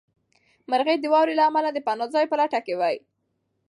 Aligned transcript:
مرغۍ 0.69 0.95
د 0.99 1.05
واورې 1.13 1.33
له 1.37 1.43
امله 1.49 1.69
د 1.73 1.79
پناه 1.87 2.09
ځای 2.13 2.25
په 2.29 2.35
لټه 2.41 2.59
کې 2.65 2.73
وې. 2.79 2.95